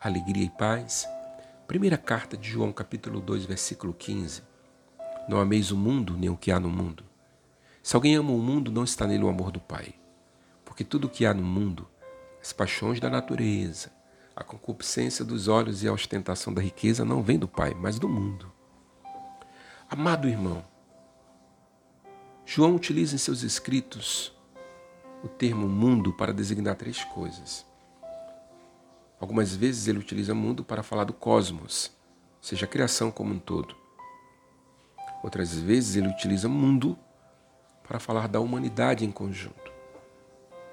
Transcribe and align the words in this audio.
alegria 0.00 0.44
e 0.44 0.48
paz. 0.48 1.06
Primeira 1.68 1.98
carta 1.98 2.34
de 2.34 2.48
João, 2.48 2.72
capítulo 2.72 3.20
2, 3.20 3.44
versículo 3.44 3.92
15. 3.92 4.42
Não 5.28 5.38
ameis 5.38 5.70
o 5.70 5.76
mundo, 5.76 6.16
nem 6.16 6.30
o 6.30 6.38
que 6.38 6.50
há 6.50 6.58
no 6.58 6.70
mundo. 6.70 7.04
Se 7.82 7.94
alguém 7.94 8.14
ama 8.14 8.30
o 8.30 8.38
mundo, 8.38 8.72
não 8.72 8.82
está 8.82 9.06
nele 9.06 9.24
o 9.24 9.28
amor 9.28 9.50
do 9.50 9.60
Pai. 9.60 9.94
Porque 10.64 10.84
tudo 10.84 11.06
o 11.06 11.10
que 11.10 11.26
há 11.26 11.34
no 11.34 11.42
mundo, 11.42 11.86
as 12.40 12.50
paixões 12.50 12.98
da 12.98 13.10
natureza, 13.10 13.92
a 14.34 14.42
concupiscência 14.42 15.22
dos 15.22 15.48
olhos 15.48 15.82
e 15.82 15.88
a 15.88 15.92
ostentação 15.92 16.54
da 16.54 16.62
riqueza 16.62 17.04
não 17.04 17.22
vem 17.22 17.38
do 17.38 17.46
Pai, 17.46 17.74
mas 17.74 17.98
do 17.98 18.08
mundo. 18.08 18.50
Amado 19.90 20.26
irmão, 20.26 20.64
João 22.46 22.74
utiliza 22.74 23.14
em 23.14 23.18
seus 23.18 23.42
escritos 23.42 24.34
o 25.22 25.28
termo 25.28 25.68
mundo 25.68 26.10
para 26.14 26.32
designar 26.32 26.76
três 26.76 27.04
coisas. 27.04 27.69
Algumas 29.20 29.54
vezes 29.54 29.86
ele 29.86 29.98
utiliza 29.98 30.34
mundo 30.34 30.64
para 30.64 30.82
falar 30.82 31.04
do 31.04 31.12
cosmos, 31.12 31.92
seja 32.40 32.64
a 32.64 32.68
criação 32.68 33.10
como 33.10 33.34
um 33.34 33.38
todo. 33.38 33.76
Outras 35.22 35.52
vezes 35.52 35.96
ele 35.96 36.08
utiliza 36.08 36.48
mundo 36.48 36.98
para 37.86 38.00
falar 38.00 38.28
da 38.28 38.40
humanidade 38.40 39.04
em 39.04 39.10
conjunto. 39.12 39.70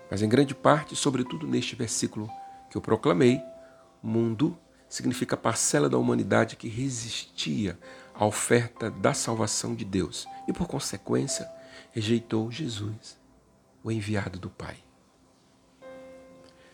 Mas 0.09 0.21
em 0.21 0.29
grande 0.29 0.55
parte, 0.55 0.95
sobretudo 0.95 1.45
neste 1.45 1.75
versículo 1.75 2.29
que 2.69 2.77
eu 2.77 2.81
proclamei, 2.81 3.41
mundo 4.01 4.57
significa 4.87 5.35
parcela 5.35 5.89
da 5.89 5.97
humanidade 5.97 6.55
que 6.55 6.69
resistia 6.69 7.77
à 8.15 8.25
oferta 8.25 8.89
da 8.89 9.13
salvação 9.13 9.75
de 9.75 9.83
Deus 9.83 10.25
e, 10.47 10.53
por 10.53 10.67
consequência, 10.67 11.49
rejeitou 11.91 12.49
Jesus, 12.49 13.19
o 13.83 13.91
enviado 13.91 14.39
do 14.39 14.49
Pai. 14.49 14.77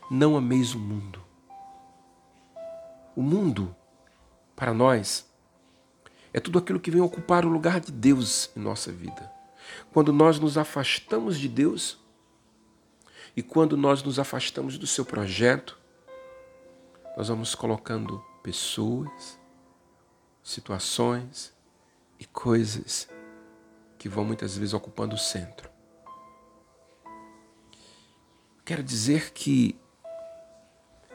Não 0.08 0.36
ameis 0.36 0.74
o 0.74 0.78
mundo, 0.78 1.20
o 3.16 3.22
mundo, 3.22 3.74
para 4.56 4.72
nós, 4.72 5.28
é 6.32 6.40
tudo 6.40 6.58
aquilo 6.58 6.80
que 6.80 6.90
vem 6.90 7.00
ocupar 7.00 7.44
o 7.44 7.48
lugar 7.48 7.80
de 7.80 7.92
Deus 7.92 8.50
em 8.56 8.60
nossa 8.60 8.90
vida. 8.90 9.30
Quando 9.92 10.12
nós 10.12 10.38
nos 10.38 10.58
afastamos 10.58 11.38
de 11.38 11.48
Deus 11.48 11.98
e 13.36 13.42
quando 13.42 13.76
nós 13.76 14.02
nos 14.02 14.18
afastamos 14.18 14.76
do 14.76 14.86
seu 14.86 15.04
projeto, 15.04 15.78
nós 17.16 17.28
vamos 17.28 17.54
colocando 17.54 18.18
pessoas, 18.42 19.38
situações 20.42 21.52
e 22.18 22.24
coisas 22.24 23.08
que 23.98 24.08
vão 24.08 24.24
muitas 24.24 24.56
vezes 24.56 24.74
ocupando 24.74 25.14
o 25.14 25.18
centro. 25.18 25.70
Quero 28.64 28.82
dizer 28.82 29.32
que 29.32 29.78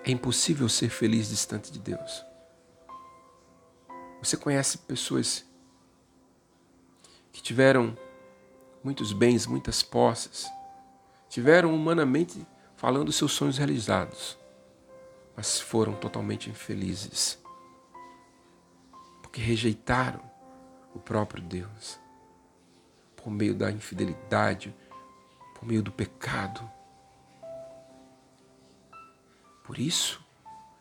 é 0.04 0.12
impossível 0.12 0.68
ser 0.70 0.90
feliz 0.90 1.30
distante 1.30 1.72
de 1.72 1.80
Deus. 1.80 2.26
Você 4.22 4.36
conhece 4.36 4.78
pessoas 4.80 5.46
que 7.32 7.42
tiveram 7.42 7.98
muitos 8.84 9.14
bens, 9.14 9.46
muitas 9.46 9.82
posses, 9.82 10.50
tiveram 11.30 11.74
humanamente 11.74 12.46
falando 12.76 13.12
seus 13.12 13.32
sonhos 13.32 13.58
realizados, 13.58 14.38
mas 15.36 15.60
foram 15.60 15.94
totalmente 15.94 16.50
infelizes, 16.50 17.38
porque 19.22 19.42
rejeitaram 19.42 20.22
o 20.94 21.00
próprio 21.00 21.44
Deus 21.44 22.00
por 23.16 23.30
meio 23.30 23.54
da 23.54 23.70
infidelidade, 23.70 24.76
por 25.56 25.66
meio 25.66 25.84
do 25.84 25.92
pecado 25.92 26.70
por 29.70 29.78
isso, 29.78 30.20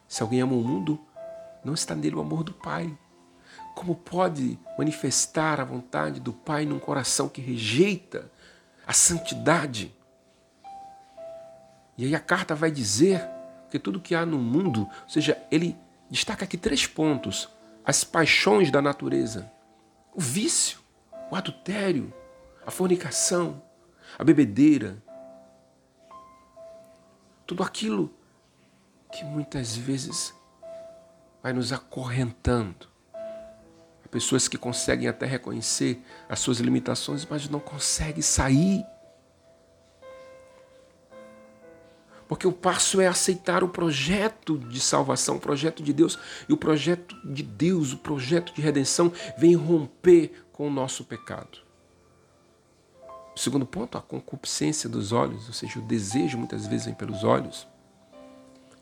se 0.08 0.22
alguém 0.22 0.40
ama 0.40 0.54
o 0.54 0.64
mundo, 0.64 0.98
não 1.62 1.74
está 1.74 1.94
nele 1.94 2.16
o 2.16 2.22
amor 2.22 2.42
do 2.42 2.54
Pai. 2.54 2.96
Como 3.74 3.94
pode 3.94 4.58
manifestar 4.78 5.60
a 5.60 5.64
vontade 5.64 6.20
do 6.20 6.32
Pai 6.32 6.64
num 6.64 6.78
coração 6.78 7.28
que 7.28 7.42
rejeita 7.42 8.32
a 8.86 8.94
santidade? 8.94 9.94
E 11.98 12.06
aí 12.06 12.14
a 12.14 12.18
carta 12.18 12.54
vai 12.54 12.70
dizer 12.70 13.28
que 13.70 13.78
tudo 13.78 14.00
que 14.00 14.14
há 14.14 14.24
no 14.24 14.38
mundo, 14.38 14.88
ou 15.02 15.08
seja, 15.10 15.36
ele 15.50 15.76
destaca 16.10 16.46
aqui 16.46 16.56
três 16.56 16.86
pontos: 16.86 17.46
as 17.84 18.04
paixões 18.04 18.70
da 18.70 18.80
natureza, 18.80 19.52
o 20.14 20.20
vício, 20.22 20.78
o 21.30 21.36
adultério, 21.36 22.10
a 22.66 22.70
fornicação, 22.70 23.62
a 24.18 24.24
bebedeira, 24.24 24.96
tudo 27.46 27.62
aquilo 27.62 28.16
que 29.12 29.24
muitas 29.24 29.76
vezes 29.76 30.34
vai 31.42 31.52
nos 31.52 31.72
acorrentando. 31.72 32.88
Há 34.04 34.08
pessoas 34.08 34.48
que 34.48 34.58
conseguem 34.58 35.08
até 35.08 35.26
reconhecer 35.26 36.02
as 36.28 36.38
suas 36.40 36.58
limitações, 36.58 37.26
mas 37.28 37.48
não 37.48 37.60
conseguem 37.60 38.22
sair. 38.22 38.84
Porque 42.26 42.46
o 42.46 42.52
passo 42.52 43.00
é 43.00 43.06
aceitar 43.06 43.64
o 43.64 43.68
projeto 43.68 44.58
de 44.58 44.80
salvação, 44.80 45.36
o 45.36 45.40
projeto 45.40 45.82
de 45.82 45.94
Deus. 45.94 46.18
E 46.46 46.52
o 46.52 46.58
projeto 46.58 47.16
de 47.24 47.42
Deus, 47.42 47.94
o 47.94 47.98
projeto 47.98 48.52
de 48.52 48.60
redenção, 48.60 49.10
vem 49.38 49.54
romper 49.54 50.44
com 50.52 50.68
o 50.68 50.70
nosso 50.70 51.04
pecado. 51.04 51.58
O 53.34 53.40
segundo 53.40 53.64
ponto, 53.64 53.96
a 53.96 54.02
concupiscência 54.02 54.90
dos 54.90 55.12
olhos, 55.12 55.46
ou 55.46 55.54
seja, 55.54 55.78
o 55.78 55.82
desejo 55.82 56.36
muitas 56.36 56.66
vezes 56.66 56.84
vem 56.84 56.94
pelos 56.94 57.24
olhos 57.24 57.66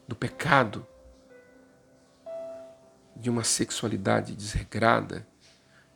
do 0.07 0.15
pecado, 0.15 0.87
de 3.15 3.31
uma 3.31 3.45
sexualidade 3.45 4.35
desregrada, 4.35 5.27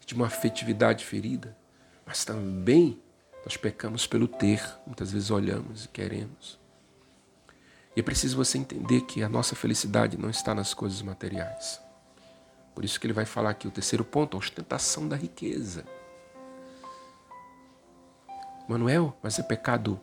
de 0.04 0.15
uma 0.15 0.26
afetividade 0.26 1.04
ferida, 1.04 1.56
mas 2.04 2.25
também 2.25 3.00
nós 3.44 3.56
pecamos 3.56 4.06
pelo 4.06 4.26
ter, 4.26 4.62
muitas 4.87 5.12
vezes 5.12 5.31
olhamos 5.31 5.84
e 5.84 5.88
queremos. 5.88 6.59
E 7.94 8.00
é 8.00 8.03
preciso 8.03 8.37
você 8.37 8.59
entender 8.59 9.03
que 9.03 9.22
a 9.22 9.28
nossa 9.28 9.54
felicidade 9.54 10.16
não 10.16 10.31
está 10.31 10.54
nas 10.54 10.72
coisas 10.75 11.03
materiais. 11.03 11.81
Por 12.75 12.84
isso 12.84 12.99
que 12.99 13.06
ele 13.06 13.12
vai 13.12 13.25
falar 13.25 13.50
aqui 13.50 13.66
o 13.66 13.70
terceiro 13.70 14.04
ponto, 14.04 14.37
a 14.37 14.41
ostentação 14.41 15.09
da 15.09 15.16
riqueza. 15.16 15.84
Manuel, 18.69 19.16
mas 19.22 19.38
é 19.38 19.43
pecado 19.43 20.00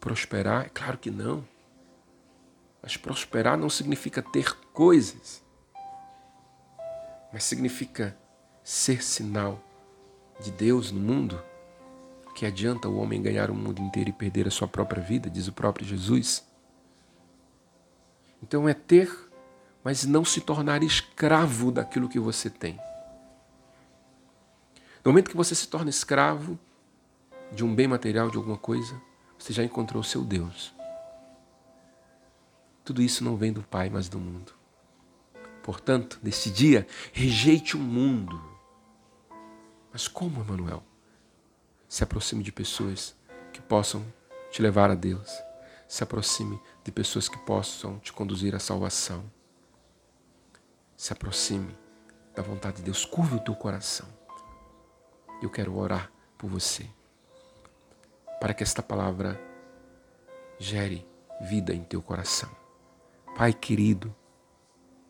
prosperar? 0.00 0.66
É 0.66 0.68
claro 0.68 0.96
que 0.96 1.10
não. 1.10 1.46
Mas 2.86 2.96
prosperar 2.96 3.58
não 3.58 3.68
significa 3.68 4.22
ter 4.22 4.56
coisas, 4.72 5.42
mas 7.32 7.42
significa 7.42 8.16
ser 8.62 9.02
sinal 9.02 9.60
de 10.38 10.52
Deus 10.52 10.92
no 10.92 11.00
mundo. 11.00 11.42
Que 12.32 12.46
adianta 12.46 12.88
o 12.88 12.98
homem 12.98 13.20
ganhar 13.20 13.50
o 13.50 13.56
mundo 13.56 13.82
inteiro 13.82 14.10
e 14.10 14.12
perder 14.12 14.46
a 14.46 14.52
sua 14.52 14.68
própria 14.68 15.02
vida, 15.02 15.28
diz 15.28 15.48
o 15.48 15.52
próprio 15.52 15.84
Jesus. 15.84 16.46
Então 18.40 18.68
é 18.68 18.74
ter, 18.74 19.10
mas 19.82 20.04
não 20.04 20.24
se 20.24 20.40
tornar 20.40 20.80
escravo 20.84 21.72
daquilo 21.72 22.08
que 22.08 22.20
você 22.20 22.48
tem. 22.48 22.78
No 25.04 25.10
momento 25.10 25.28
que 25.28 25.36
você 25.36 25.56
se 25.56 25.66
torna 25.66 25.90
escravo 25.90 26.56
de 27.50 27.64
um 27.64 27.74
bem 27.74 27.88
material, 27.88 28.30
de 28.30 28.36
alguma 28.36 28.56
coisa, 28.56 28.94
você 29.36 29.52
já 29.52 29.64
encontrou 29.64 30.00
o 30.00 30.04
seu 30.04 30.22
Deus. 30.22 30.75
Tudo 32.86 33.02
isso 33.02 33.24
não 33.24 33.36
vem 33.36 33.52
do 33.52 33.64
Pai, 33.64 33.90
mas 33.90 34.08
do 34.08 34.16
mundo. 34.16 34.52
Portanto, 35.60 36.20
neste 36.22 36.48
dia, 36.48 36.86
rejeite 37.12 37.76
o 37.76 37.80
mundo. 37.80 38.40
Mas 39.92 40.06
como, 40.06 40.40
Emanuel? 40.40 40.84
Se 41.88 42.04
aproxime 42.04 42.44
de 42.44 42.52
pessoas 42.52 43.16
que 43.52 43.60
possam 43.60 44.06
te 44.52 44.62
levar 44.62 44.88
a 44.88 44.94
Deus. 44.94 45.28
Se 45.88 46.04
aproxime 46.04 46.62
de 46.84 46.92
pessoas 46.92 47.28
que 47.28 47.36
possam 47.38 47.98
te 47.98 48.12
conduzir 48.12 48.54
à 48.54 48.60
salvação. 48.60 49.28
Se 50.96 51.12
aproxime 51.12 51.76
da 52.36 52.42
vontade 52.44 52.76
de 52.76 52.82
Deus. 52.84 53.04
Curve 53.04 53.34
o 53.34 53.40
teu 53.40 53.56
coração. 53.56 54.06
Eu 55.42 55.50
quero 55.50 55.76
orar 55.76 56.08
por 56.38 56.48
você. 56.48 56.88
Para 58.40 58.54
que 58.54 58.62
esta 58.62 58.80
palavra 58.80 59.40
gere 60.56 61.04
vida 61.40 61.74
em 61.74 61.82
teu 61.82 62.00
coração. 62.00 62.65
Pai 63.36 63.52
querido, 63.52 64.16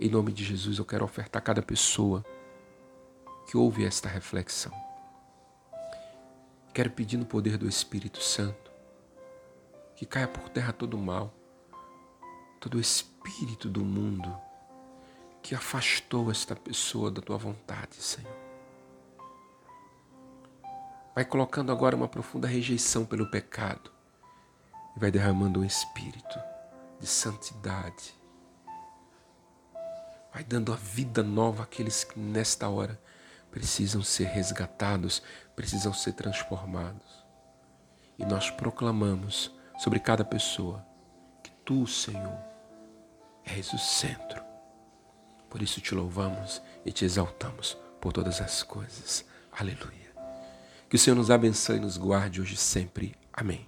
em 0.01 0.11
nome 0.11 0.33
de 0.33 0.43
Jesus 0.43 0.81
eu 0.81 0.85
quero 0.85 1.05
ofertar 1.05 1.41
a 1.41 1.45
cada 1.45 1.63
pessoa 1.63 2.25
que 3.47 3.57
ouve 3.57 3.85
esta 3.85 4.09
reflexão. 4.09 4.73
Quero 6.75 6.91
pedir 6.91 7.19
no 7.19 7.25
poder 7.25 7.57
do 7.57 7.69
Espírito 7.69 8.21
Santo 8.21 8.73
que 9.95 10.05
caia 10.05 10.27
por 10.27 10.49
terra 10.49 10.73
todo 10.73 10.95
o 10.95 11.01
mal, 11.01 11.33
todo 12.59 12.79
o 12.79 12.81
espírito 12.81 13.69
do 13.69 13.85
mundo 13.85 14.37
que 15.41 15.55
afastou 15.55 16.29
esta 16.29 16.57
pessoa 16.57 17.13
da 17.13 17.23
tua 17.23 17.39
vontade, 17.39 17.95
Senhor. 17.95 18.37
Vai 21.15 21.25
colocando 21.25 21.71
agora 21.71 21.95
uma 21.95 22.09
profunda 22.09 22.49
rejeição 22.49 23.07
pelo 23.07 23.31
pecado 23.31 23.89
e 24.97 24.99
vai 24.99 25.13
derramando 25.13 25.61
um 25.61 25.65
espírito 25.65 26.46
de 27.01 27.07
santidade, 27.07 28.17
Vai 30.37 30.45
dando 30.45 30.71
a 30.71 30.77
vida 30.77 31.23
nova 31.23 31.63
àqueles 31.63 32.05
que 32.05 32.21
nesta 32.21 32.69
hora 32.69 33.01
precisam 33.51 34.03
ser 34.03 34.27
resgatados, 34.27 35.23
precisam 35.55 35.95
ser 35.95 36.13
transformados. 36.13 37.25
E 38.19 38.27
nós 38.27 38.51
proclamamos 38.51 39.51
sobre 39.79 39.99
cada 39.99 40.27
pessoa 40.27 40.87
que 41.43 41.51
tu, 41.65 41.87
Senhor, 41.87 42.39
és 43.47 43.73
o 43.73 43.79
centro. 43.79 44.45
Por 45.49 45.63
isso 45.63 45.81
te 45.81 45.95
louvamos 45.95 46.61
e 46.85 46.93
te 46.93 47.07
exaltamos 47.07 47.75
por 47.99 48.13
todas 48.13 48.39
as 48.39 48.63
coisas. 48.63 49.25
Aleluia. 49.51 50.13
Que 50.87 50.97
o 50.97 50.99
Senhor 50.99 51.17
nos 51.17 51.31
abençoe 51.31 51.79
e 51.79 51.81
nos 51.81 51.97
guarde 51.97 52.43
hoje 52.43 52.57
e 52.57 52.59
sempre. 52.59 53.17
Amém. 53.33 53.67